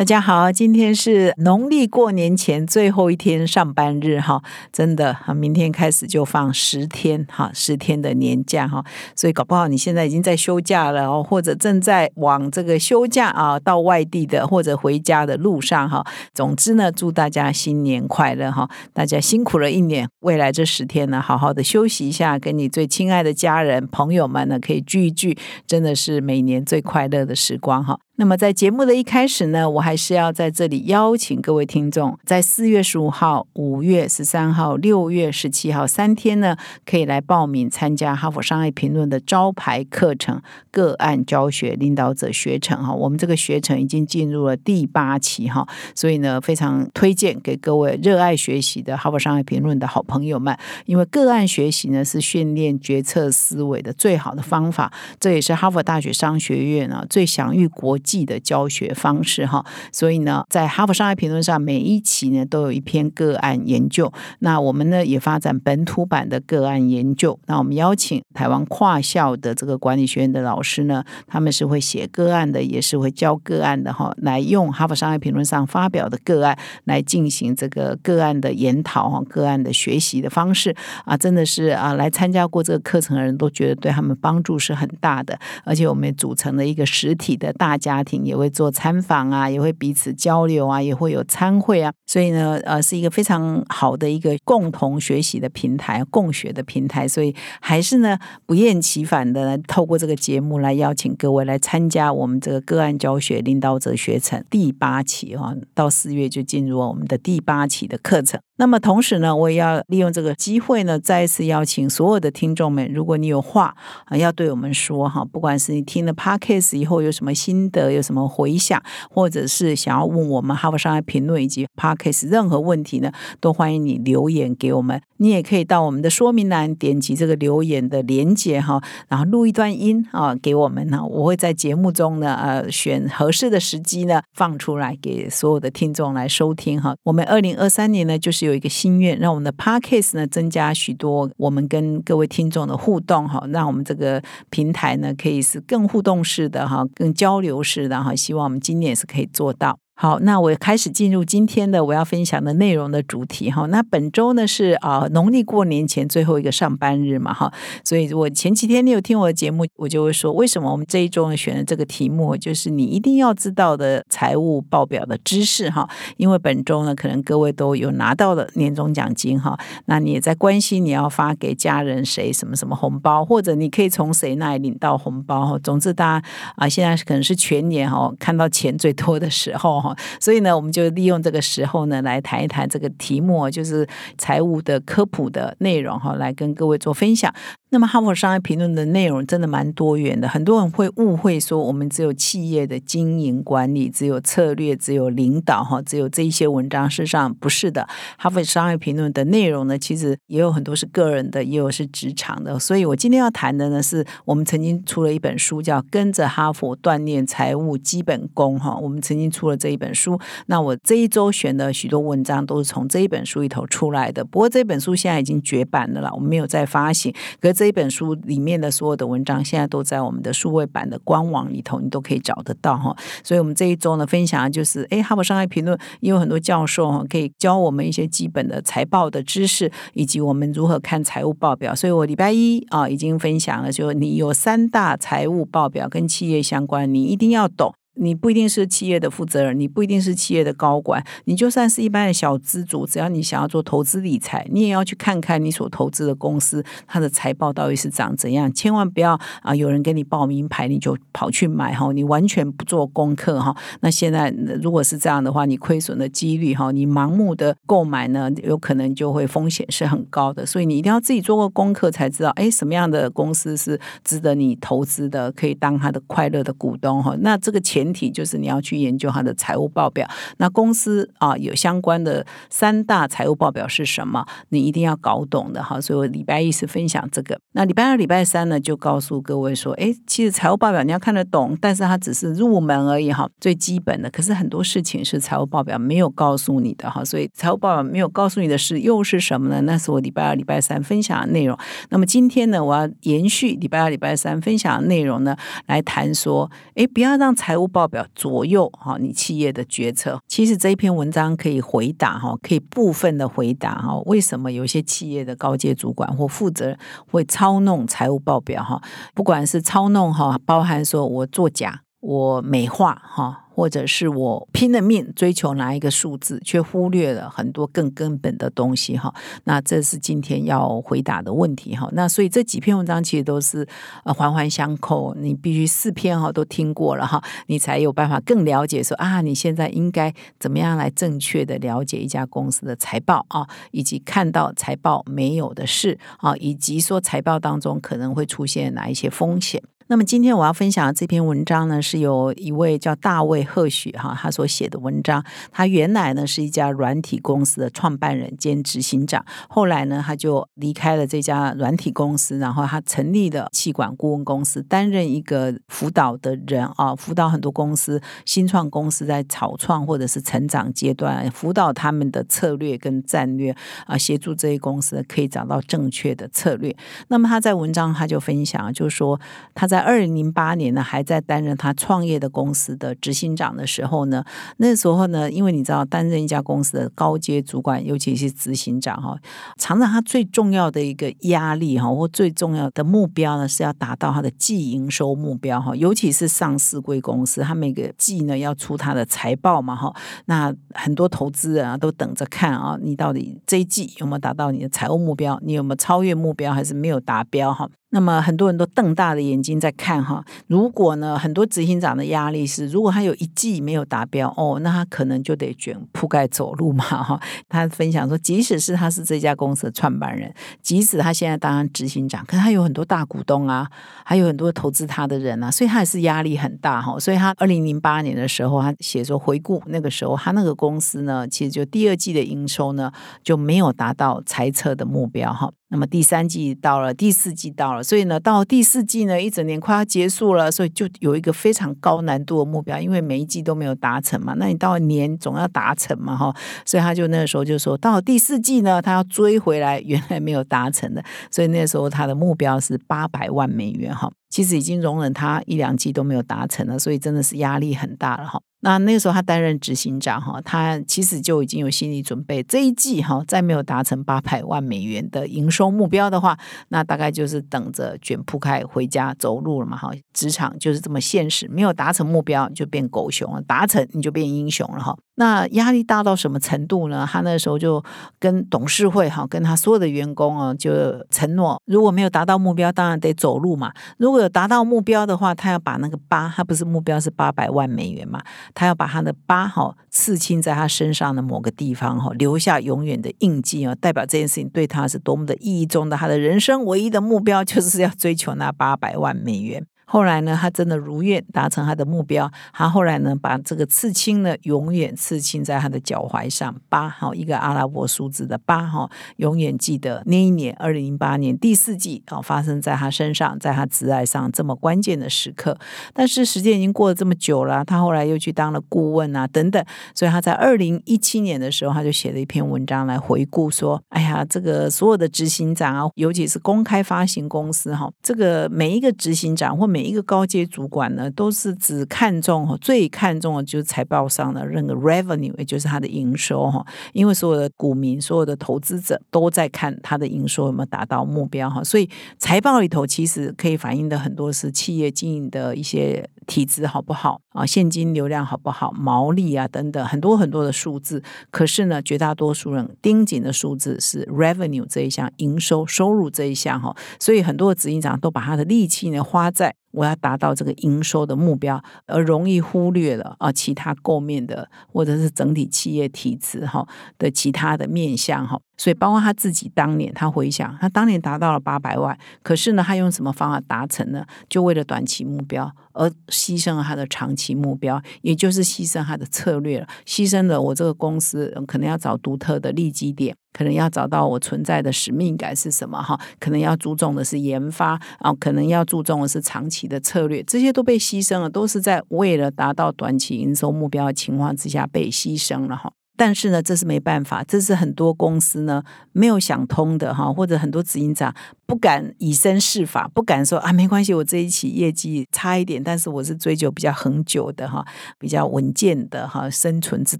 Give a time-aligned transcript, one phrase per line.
[0.00, 4.42] 大家好，今天是农历过年前最后一天上班日哈，
[4.72, 8.82] 真的哈，明天开始就放十天哈，十天的年假哈，
[9.14, 16.02] 所以搞不好你现在已经在休假了哦，或者正在往这个休假啊到外地的或者回家的路上哈。
[16.32, 18.70] 总之呢，祝大家新年快乐哈！
[18.94, 25.36] 大家辛苦了一年，未来这十天呢，好好的休息一下，跟你最亲爱的家人朋友们呢可以聚一聚，
[25.66, 27.98] 真的是每年最快乐的时光哈。
[28.20, 40.38] 那么在节目的一开始呢，我还是要在这里邀请各位听众，在四月十五号、五月十三号、六月十七号三天呢，可以来报名参加哈佛商业评论的招牌课程——
[40.70, 42.92] 个案教学领导者学程哈。
[42.92, 58.09] 我们这个学程已经进入了第八期哈，所以呢，非常推荐给各位热爱学习的哈佛商业评论的好朋友们，因为个案学习呢是训练决策思维的最好的方法，这也是哈佛大学商学院呢最享誉国际。
[58.10, 64.12] 记的教学方式哈，所以呢，在哈佛商业评论上每一期呢都有一篇个案研究。
[64.40, 67.38] 那我们呢也发展本土版的个案研究。
[67.46, 80.74] 那我们邀请台湾跨校的这个管理学院的老师呢，他们是会写个案的，也是会教个案的哈，来用哈佛商业评论上发表的个案来进行这个个案的研讨哈，个案的学习的方式
[81.04, 85.38] 啊，真的是啊，来参加过这个课程的人都觉得对他们帮助是很大的。
[85.64, 87.99] 而且我们组成了一个实体的大家。
[88.00, 97.06] 家庭也会做参访啊，也会彼此交流啊，也会有参会啊，所以呢，呃，是一个非常好的一个共同学习的平台，共学的平台。
[97.06, 108.40] 所以还是呢，不厌其烦的透过这个节目来邀请各位来参加我们这个个案教学领导者学程第八期哈，到四月就进入我们的第八期的课程。
[108.60, 113.74] 那么同时呢，我也要利用这个机会呢，再一次邀请所有的听众们，如果你有话
[114.04, 125.00] 啊要对我们说哈，不管是你听了 podcast 以后有什么心得，有什么回想，或者是想要问我们哈佛商业评论以及 podcast 任何问题呢，都欢迎你留言给我们。
[125.16, 136.94] 你也可以到我们的说明栏点击这个留言的连接哈，然后录一段音啊给我们呢，我会在节目中呢呃选合适的时机呢放出来给所有的听众来收听哈。
[137.04, 138.60] 我们二零二三年呢就是有。
[138.60, 149.78] 一个心愿，让我们的 podcast 呢增加许多我们跟各位听众的互动哈，让我们这个平台呢可以是更互动式的哈，更交流式的哈，希望我们今年是可以做到。
[150.02, 153.66] 好，那我开始进入今天的我要分享的内容的主题哈。
[153.66, 157.52] 那本周呢是啊农历过年前最后一个上班日嘛哈，
[157.84, 165.86] 所以我前几天你有听我的节目，我就会说为什么我们这一周呢选的这个题目就是你一定要知道的财务报表的知识哈。
[166.16, 175.58] 因为本周呢可能各位都有拿到了年终奖金哈，那你也在关心你要发给家人谁什么什么红包，或者你可以从谁那里领到红包。
[175.58, 179.89] 总之大家啊现在可能是全年哈看到钱最多的时候哈。
[180.20, 183.86] 所以呢，我们就利用这个时候呢，来谈一谈这个题目，就是
[184.18, 187.32] 财务的科普的内容哈，来跟各位做分享。
[187.72, 196.90] 那么哈佛商业评论的内容真的蛮多元的，很多人会误会说我们只有企业的经营管理，只有策略，只有领导哈，只有这一些文章。
[196.90, 197.88] 事实上不是的，
[198.18, 202.58] 哈佛商业评论的内容呢，其实也有很多是个人的，也有是职场的。
[202.58, 208.76] 所以我今天要谈的呢，是我们曾经出了一本书，叫《跟着哈佛锻炼财务基本功》哈。
[208.76, 214.24] 我们曾经出了这一本书，那我这一周选的许多文章都是从这一本书里头出来的。
[214.24, 217.14] 不过这本书现在已经绝版了啦，我们没有再发行。
[217.40, 222.96] 可这本书里面的所有的文章，现在都在我们的数位版的官网里头，你都可以找得到哈。
[223.22, 231.74] 所以，我们这一周呢，分享的就是，哎，哈佛商业评论也有很多教授哈，可以教我们一些基本的财报的知识，以及我们如何看财务报表。
[231.74, 237.74] 所以我礼拜一啊，已经分享了，就你有三大财务报表跟企业相关，你一定要懂。
[237.96, 248.50] 你不一定是企业的负责人，你不一定是企业的高管，你就算是一般的小资主，只要你想要做投资理财，你也要去看看你所投资的公司它的财报到底是长怎样。
[248.52, 253.54] 千万不要啊，有人给你报名牌，你就跑去买哈，你完全不做功课哈。
[253.80, 254.30] 那现在
[254.62, 260.46] 如果是这样的话，你亏损的几率哈，你盲目的购买呢，有可能就会风险是很高的。
[260.46, 267.16] 所以你一定要自己做过功课，才知道哎，什么样的公司是值得你投资的，可以当他的快乐的股东哈。
[267.20, 267.79] 那这个钱。
[267.82, 270.08] 前提就是你要去研究它的财务报表。
[270.36, 274.24] 那公司啊有相关的三大财务报表是什么？
[274.50, 275.80] 你一定要搞懂的哈。
[275.80, 284.10] 所以我礼拜一是分享这个，那礼拜二、礼拜三呢就告诉各位说，哎，其实财务报表你要看得懂，但是它只是入门而已哈，最基本的。
[284.10, 289.60] 可是很多事情是财务报表没有告诉你的哈，所以财务报表没有告诉你的事又是什么呢？
[289.62, 291.56] 那是我礼拜二、礼拜三分享的内容。
[291.88, 295.36] 那么今天呢，我要延续礼拜二、礼拜三分享的内容呢，
[295.66, 300.20] 来谈说，哎，不要让财务报表左右哈你企业的决策。
[300.26, 306.78] 其实这一篇文章可以回答哈，可以部分的回答哈，为什么有些企业的高阶主管或负责人
[307.10, 308.82] 会操弄财务报表哈？
[309.14, 311.80] 不管是操弄哈，包含说我作假。
[312.00, 319.14] 我美化哈，或者是我拼了命追求哪一个数字，却忽略了很多更根本的东西哈。
[319.44, 321.86] 那这是今天要回答的问题哈。
[321.92, 323.68] 那所以这几篇文章其实都是
[324.02, 339.62] 呃环环相扣，你必须四篇哈都听过了哈，你才有办法更了解说啊，你现在应该怎么样来正确的了解一家公司的财报啊，以及看到财报没有的事啊，以及说财报当中可能会出现哪一些风险。
[339.90, 345.24] 那么今天我要分享的这篇文章呢，是由一位叫大卫赫许哈他所写的文章。
[345.50, 363.52] 他原来呢是一家软体公司的创办人兼执行长，后来呢他就离开了这家软体公司，然后他成立了气管顾问公司，担任一个辅导的人啊，辅导很多公司新创公司在草创或者是成长阶段，辅导他们的策略跟战略
[363.86, 366.76] 啊，协助这些公司可以找到正确的策略。
[367.08, 369.20] 那么他在文章他就分享，就是说
[369.52, 374.24] 他在二零零八年呢，还在担任他创业的公司的执行长的时候呢，
[374.58, 379.16] 那时候呢，因为你知道，担任一家公司的高阶主管，尤其是执行长哈，
[379.56, 389.94] 常常他最重要的一个压力哈，或最重要的目标呢，是要达到他的季营收目标哈，尤其是上市贵公司，他每个季呢要出他的财报嘛哈，
[390.26, 397.68] 那很多投资人啊都等着看啊，你到底这一季有没有达到你的财务目标，你有没有超越目标，还是没有达标哈？
[397.92, 407.20] 那么很多人都瞪大的眼睛在看哈，如果呢，很多执行长的压力是，如果他有一季没有达标哦，那他可能就得卷铺盖走路嘛哈。
[407.48, 410.32] 他分享说，即使是他是这家公司的创办人，
[410.62, 413.68] 即使他现在当执行长，可是他有很多大股东啊，
[414.04, 416.96] 还有很多投资他的人啊，所以他也是压力很大哈。
[416.98, 422.92] 所以他二零零八年的时候，他写说回顾那个时候，他那个公司呢，其实就第二季的营收呢
[423.24, 425.50] 就没有达到猜测的目标哈。
[425.72, 434.34] 那么第三季到了，第四季到了，所以呢，到第四季呢，一整年快要结束了，所以就有一个非常高难度的目标，因为每一季都没有达成嘛。
[434.36, 436.34] 那你到年总要达成嘛，哈，
[436.64, 448.40] 所以他就那个时候就说到第四季呢，他要追回来原来没有达成的，所以那时候他的目标是八百万美元，哈，其实已经容忍他一两季都没有达成了，所以真的是压力很大了，哈。
[448.62, 456.38] 那那个时候他担任执行长哈，他其实就已经有心理准备，这一季哈再没有达成八百万美元的营收目标的话，
[456.68, 459.90] 那大概就是等着卷铺盖回家走路了嘛哈。
[460.12, 464.94] 职场就是这么现实，没有达成目标就变狗熊了，达成你就变英雄了哈。
[465.20, 467.06] 那压力大到什么程度呢？
[467.06, 467.84] 他那时候就
[468.18, 470.72] 跟董事会哈，跟他所有的员工啊，就
[471.10, 473.70] 承诺，如果没有达到目标，当然得走路嘛。
[473.98, 478.22] 如果有达到目标的话，他要把那个八，他不是目标是八百万美元嘛？
[478.54, 485.98] 他要把他的八哈刺青在他身上的某个地方哈，留下永远的印记啊，代表这件事情对他是多么的意义重大。
[485.98, 489.66] 他的人生唯一的目标就是要追求那八百万美元。
[489.92, 492.30] 后来呢，他真的如愿达成他的目标。
[492.52, 505.58] 他后来呢，把这个刺青呢，永远刺青在他的脚踝上，八哈一个阿拉伯数字的八哈，永远记得那一年二零零八年第四季啊，发生在他身上，在他挚爱上这么关键的时刻。
[505.92, 509.60] 但是时间已经过了这么久了，他后来又去当了顾问啊，等等。
[509.96, 526.62] 所以他在二零一七年的时候，他就写了一篇文章来回顾说：“哎呀，这个所有的执行长啊，尤其是公开发行公司哈，这个每一个执行长或每每一个高阶主管呢，都是只看重最看重的就是财报上的那个 revenue，也就是它的营收哈。
[526.92, 531.64] 因为所有的股民、所有的投资者都在看它的营收有没有达到目标哈。
[531.64, 541.02] 所以财报里头其实可以反映的很多是企业经营的一些体质好不好啊，现金流量好不好，毛利啊等等很多很多的数字。
[541.30, 546.76] 可是呢，绝大多数人盯紧的数字是 revenue 这一项营收收入这一项哈。
[546.98, 549.54] 所以很多的执行长都把他的力气呢花在。
[549.72, 556.66] 我要达到这个营收的目标，而容易忽略了啊其他构面的或者是整体企业体制哈
[556.98, 558.40] 的其他的面向哈。
[558.60, 564.04] 所以包括他自己当年，他回想，他当年达到了八百万，可是呢，他用什么方法达成呢？
[564.28, 573.16] 就为了短期目标而牺牲了他的长期目标，也就是牺牲他的策略了，牺牲了我这个公司可能要找独特的利基点。
[573.32, 575.98] 可能要找到我存在的使命感是什么哈？
[576.18, 585.72] 可能要注重的是研发啊，可能要注重的是长期的策略，这些都被牺牲了，都是在为了达到短期营收目标的情况之下被牺牲了哈。
[586.00, 591.14] 但是呢，这是没办法，这是很多公司呢没有想通的哈，或者很多执行长
[591.50, 597.66] 不敢以身试法，不敢说啊，没关系，我这一期业绩差一点，但是我是追求比较恒久的哈，
[597.98, 599.98] 比较稳健的哈，生存之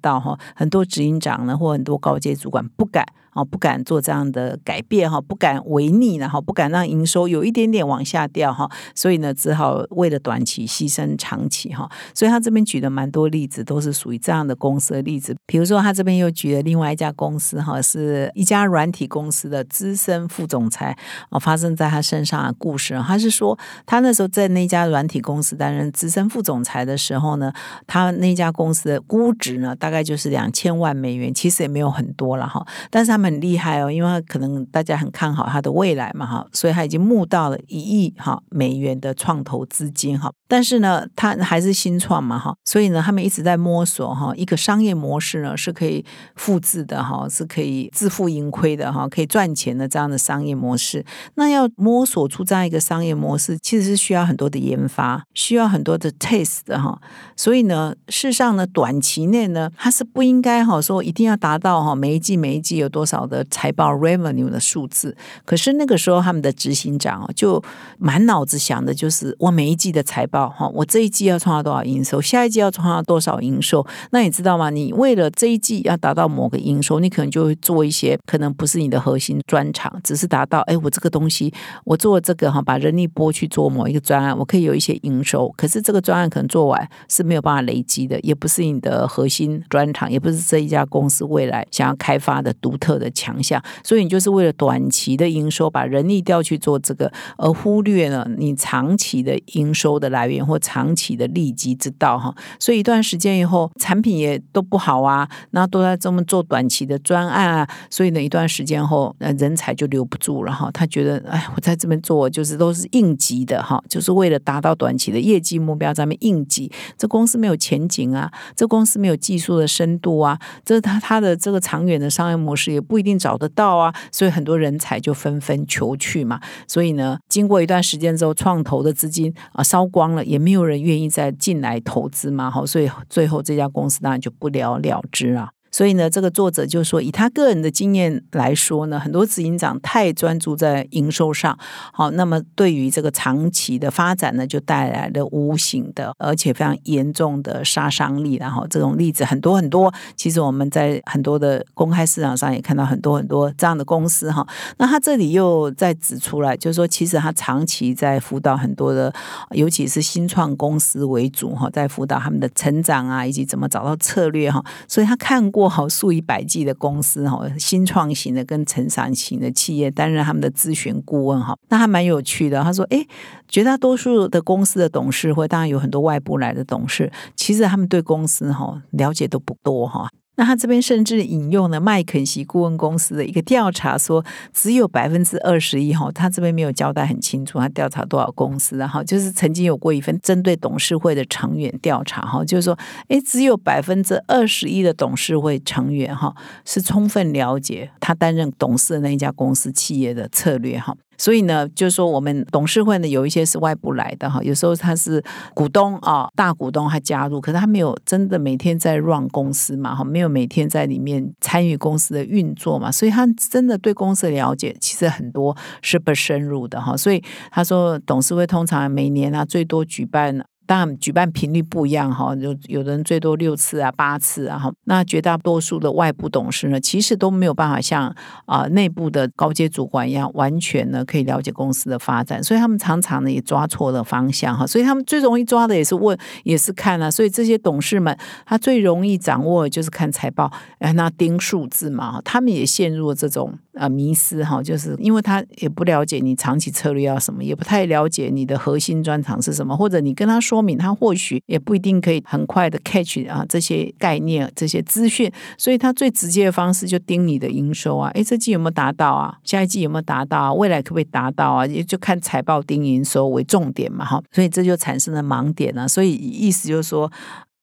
[0.00, 0.36] 道哈。
[0.56, 3.06] 很多执行长呢，或很多高阶主管不敢。
[3.36, 11.86] 哦，不敢做这样的改变哈，不敢违逆，然后不敢让营收有一点点往下掉哈，所以呢，只好为了短期牺牲长期哈。
[12.14, 15.36] 所以他这边举的蛮多例子，都是属于这样的公司的例子。
[15.44, 20.96] 比如说，他这边又举了另外一家公司哈，是一家软体公司的资深副总裁
[21.36, 22.98] 哦，发生在他身上的故事。
[23.06, 27.52] 他是说，他那时候在那家软体公司担任资深副总裁的时候呢，
[27.86, 33.26] 他那家公司的估值呢，大概就是两千万美元，其实也没有很多了哈，但是他们。
[33.26, 40.30] 很厉害哦，因为可能大家很看好他的未来嘛，哈，所以他已经募到了一亿哈美元的创投资金哈。
[40.48, 46.04] 但是呢，他还是新创嘛，哈，所以呢，他们一直在摸索哈一个商业模式呢是可以
[46.36, 51.04] 复制的哈，是可以自负盈亏的哈，可以赚钱的这样的商业模式。
[51.34, 56.98] 那要摸索出这样一个商业模式，其实是需要很多的研发，需要很多的 test 的哈。
[57.36, 63.16] 所以呢，事实上呢，短期内呢，它是不应该哈说一定要达到哈每一季每一季有多少。
[63.26, 67.60] 的财报 revenue 的数字，可是那个时候他们的执行长哦，就
[67.98, 73.86] 满脑子想的就是我每一季的财报哈，我这一季要创造多少营收，下一季要创造多少营收。
[74.10, 74.68] 那你知道吗？
[74.68, 81.52] 你为了这一季要达到某个营收，你可能就会做一些可能不是你的核心专长，只是达到哎，我这个东西
[81.84, 85.52] 我做这个哈，把人力拨去做某一个专案，我可以有一些营收。
[85.56, 93.10] 可是这个专案可能做完是没有办法累积的，也不是你的核心专长，也不是这一家公司未来想要开发的独特的。
[93.16, 102.34] 强项，所以你就是为了短期的营收，把人力调去做这个，而忽略了你长期的营收的来源或长期的利基之道哈。
[102.58, 110.68] 所以一段时间以后，产品也都不好啊，然后都在这么做短期的专案啊，所以呢，一段时间后，那人才就留不住了哈。
[110.72, 122.96] 他觉得，哎，我在这边做就是都是应急的哈，就是为了达到短期的业绩目标，咱们应急，这公司没有前景啊，这公司没有技术的深度啊，这他他的这个长远的商业模式也不。
[122.96, 126.40] 一定找得到啊，所以很多人才就纷纷求去嘛。
[126.66, 132.50] 所以呢，经过一段时间之后，创投的资金啊烧光，也没有人愿意再进来投资嘛。
[132.50, 135.50] 好，所以最后这家公司当然就不了了之了。
[135.76, 141.58] 所以呢，这个作者就说，以他个人的经验来说呢，很多执行长太专注在营收上，
[141.92, 148.36] 好，那么对于这个长期的发展呢，就带来了无形的而且非常严重的杀伤力。
[148.36, 154.48] 然后这种例子很多很多，其实我们在很多的公开市场上也看到很多很多这样的公司哈。
[154.78, 159.12] 那他这里又再指出来，就是说，其实他长期在辅导很多的，
[159.50, 164.64] 尤其是新创公司为主哈，在辅导他们的成长啊，以及怎么找到策略哈。
[164.88, 165.65] 所以他看过。
[165.68, 172.62] 好数以百计的公司哈，新创型的跟成长型的企业担任他们的咨询顾问哈，那还蛮有趣的。
[172.62, 173.06] 他说：“哎，
[173.48, 192.78] 绝大多数的公司的董事会，当然有很多外部来的董事，其实他们对公司哈了解都不多哈。”那他这边甚至引用了麦肯锡顾问公司的一个调查，说只有百分之二十一哈，他这边没有交代很清楚，他调查多少公司，然后就是曾经有过一份针对董事会的成员调查哈，就是说，
[193.08, 200.94] 哎，只有百分之二十一的董事会成员哈是充分了解他担任董事的那一家公司企业的策略哈。
[201.18, 205.22] 所以呢，就是说我们董事会呢有一些是外部来的哈，有时候他是
[205.54, 220.44] 股东啊，大股东他加入，可是他没有真的每天在 run 公司嘛哈，没有每天在里面参与公司的运作嘛，所以他真的对公司的了解其实很多是不深入的哈，所以他说董事会通常每年啊最多举办。
[220.66, 224.72] 当然，举办频率不一样哈，有有的人最多六次啊、八次啊哈。
[224.84, 228.14] 那绝大多数的外部董事呢，其实都没有办法像
[228.46, 234.66] 啊内部的高阶主管一样，完全呢可以了解公司的发展，所以他们常常呢也抓错了方向哈。
[234.66, 237.10] 所以他们最容易抓的也是问，也是看啊。
[237.10, 243.54] 所以这些董事们，他最容易掌握的就是看财报，哎，那盯数字嘛，他们也陷入了这种。
[243.76, 250.55] 啊，迷失哈，就是因为他也不了解你长期策略要什么，也不太了解你的核心专长是什么，或者你跟他说。
[250.56, 259.36] 说明，他或许也不一定可以很快的 catch 啊这些概念、这些资讯，所以他最直接的方式就盯你的营收啊，诶，这季有没有达到啊？
[259.44, 260.52] 下一季有没有达到啊？
[260.52, 261.66] 未来可不可以达到啊？
[261.66, 265.86] 也就看财报盯营收为重点嘛，哈，所以这就产生了盲点了。
[265.86, 267.10] 所以意思就是说。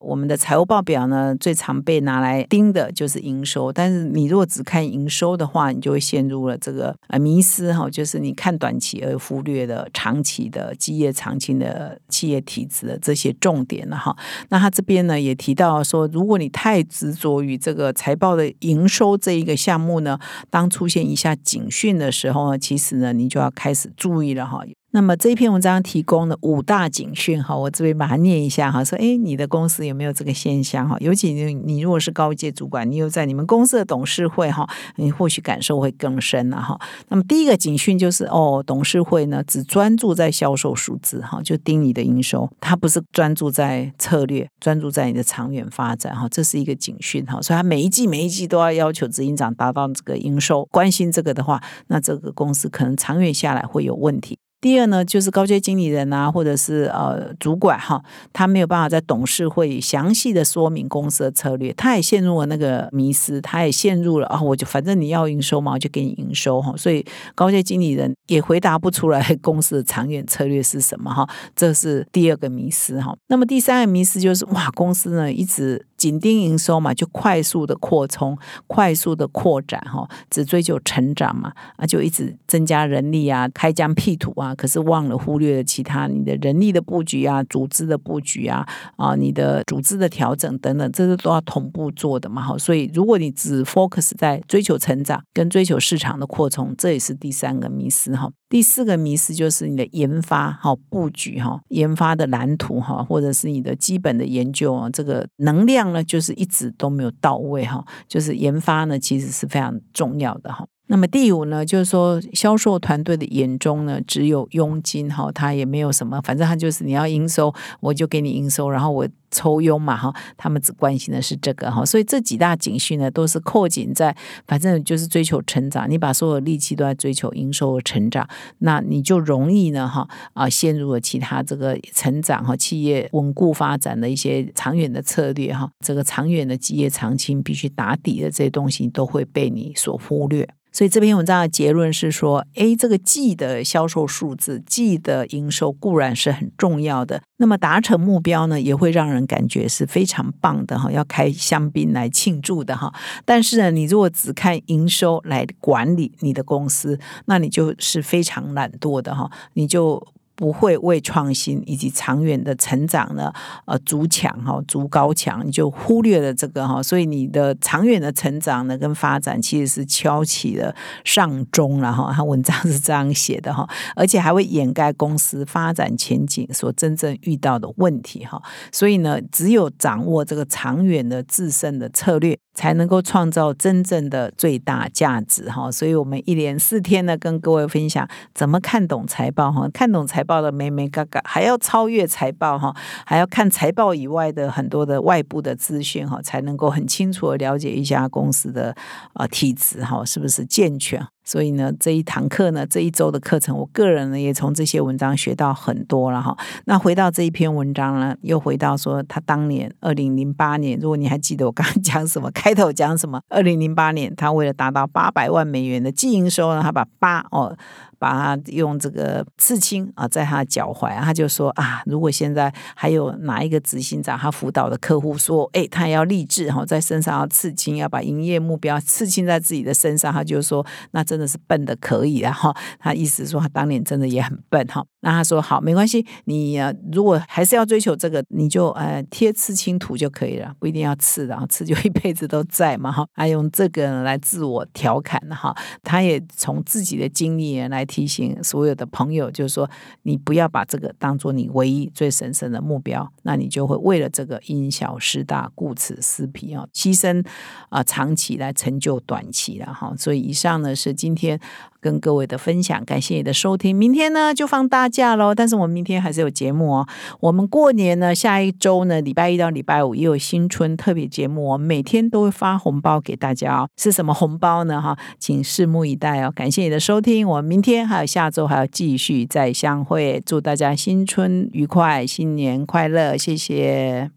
[0.04, 3.72] 我们的财务报表呢，最常被拿来盯的就是营收。
[3.72, 14.16] 但是你如果只看营收的话，你就会陷入了这个呃迷失哈，就是你看短期而忽略了长期的基业长青的企业体质的这些重点了哈。
[14.50, 20.20] 那他这边呢也提到说，如果你太执着于这个财报的营收这一个项目呢，
[20.50, 24.64] 当出现一下警讯的时候呢，其实呢你就要开始注意了哈。
[24.96, 30.96] 那么这篇文章提供了五大警讯哈，我这边把它念一下哈，说哎，你的公司有没有这个现象哈？
[31.00, 36.80] 尤其你你如果是高阶主管，你又在你们公司的董事会哈，你或许感受会更深了哈。
[37.08, 47.42] 那么第一个警讯就是哦，董事会呢只专注在销售数字哈，就盯你的营收，他不是专注在策略，专注在你的长远发展哈，这是一个警讯哈。
[47.42, 54.38] 所以他每一季每一季都要要求执行长达到这个营收，关心这个的话，那这个公司可能长远下来会有问题。
[54.64, 58.02] 第二呢，就是高阶经理人啊，或者是呃主管哈，
[58.32, 67.06] 他没有办法在董事会详细的说明公司的策略，他也陷入了那个迷失，他也陷入了啊，我就反正你要营收嘛，我就给你营收哈，所以
[67.36, 73.14] 高阶经理人也回答不出来公司的长远策略是什么哈，这是第二个迷失哈。
[73.28, 75.86] 那么第三个迷失就是哇，公司呢一直。
[76.04, 88.68] 紧盯营收嘛，就快速的扩充、快速的扩展哈，只追求成长嘛，啊，就一直增加人力啊，开疆辟土啊，可是忘了忽略了其他你的人力的布局啊、组织的布局啊、
[88.98, 92.58] 啊，你的组织的调整等等，这些都要同步做的嘛，哈。
[92.58, 98.30] 所以如果你只 focus 在追求成长跟追求市场的扩充，这也是第三个迷失哈。
[98.54, 105.92] 第四个迷思就是你的研发哈布局哈，研发的蓝图哈，或者是你的基本的研究啊，这个能量。
[105.92, 110.68] 呢就是一直都没有到位哈，就是研发呢，其实是非常重要的哈。
[110.88, 128.28] 那么第五呢，就是说销售团队的眼中呢，只有佣金哈，他也没有什么，反正他就是你要营收，我就给你营收，然后我抽佣嘛哈，他们只关心的是这个哈，所以这几大警讯呢，都是扣紧在，反正就是追求成长，你把所有力气都在追求营收成长，
[128.60, 140.48] 那你就容易呢哈啊陷入了其他这个成长和企业稳固发展的一些长远的策略哈，这个长远的基业长青必须打底的这些东西都会被你所忽略。
[140.74, 152.92] 所以这篇文章的结论是说，诶，这个季的销售数字、季的营收固然是很重要的，那么达成目标呢，也会让人感觉是非常棒的哈，要开香槟来庆祝的哈。
[153.24, 160.06] 但是呢，你如果只看营收来管理你的公司，那你就是非常懒惰的哈，你就。
[160.44, 163.32] 不会为创新以及长远的成长呢，
[163.66, 170.76] 呃，筑墙哈，筑高墙，你就忽略了这个哈，所以你的长远的成长呢跟发展其实是敲起了
[171.06, 172.12] 上钟了哈。
[172.14, 178.44] 他文章是这样写的哈，而且还会掩盖公司发展前景所真正遇到的问题哈。
[178.70, 182.38] 所以呢，只有掌握这个长远的自身的策略。
[182.54, 198.76] 才能够创造真正的最大价值哈，所以我们一连四天呢，跟各位分享怎么看懂财报哈，看懂财报的美美嘎嘎，还要超越财报哈，还要看财报以外的很多的外部的资讯哈，才能够很清楚的了解一家公司的
[199.14, 201.13] 啊体质哈，是不是健全。
[201.24, 206.38] 所以呢，这一堂课呢，这一周的课程，我个人呢也从这些文章学到很多了哈。
[206.66, 217.56] 那回到这一篇文章呢，又回到说他当年二零零八年，如果你还记得我刚刚 讲什么，开头讲什么，二零零八年他为了达到八百万美元的净营收呢，他把八哦。
[218.04, 232.54] 把他用这个刺青啊，在他脚踝，他就说啊，如果现在还有哪一个执行长他辅导的客户说，哎，他要励志哈，在身上要刺青，要把营业目标刺青在自己的身上，他就说那真的是笨的可以了哈。
[232.78, 234.86] 他意思说他当年真的也很笨哈。
[235.00, 236.60] 那他说好，没关系，你
[236.92, 243.06] 如果还是要追求这个，你就呃贴刺青图就可以了，不一定要刺，然后刺就一辈子都在嘛哈。
[243.16, 247.88] 他用这个来自我调侃哈，他也从自己的经历来。
[247.94, 249.70] 提醒所有的朋友，就是说，
[250.02, 257.24] 你不要把这个当做你唯一最神圣的目标，那你就会为了这个因小失大、顾此失彼啊，牺牲
[257.70, 259.94] 啊长期来成就短期了哈。
[259.96, 261.40] 所以以上呢是今天。
[261.84, 262.84] 跟各位的分享。
[262.86, 266.88] 感谢你的收听，明天呢就放大假喽，但是我们明天还是有节目哦。
[267.20, 273.70] 我们过年呢，下一周呢，礼拜一到礼拜五也有新春特别节目，我们每天都会发红包给大家哦。
[273.78, 274.82] 是什么红包呢？
[274.82, 276.32] 哈，请拭目以待哦。
[276.34, 284.10] 感谢你的收听，我们明天还有下周还要继续再相会，祝大家新春愉快，新年快乐，谢谢。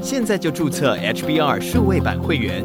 [0.00, 2.64] 现在就注册 HBR 数位版会员，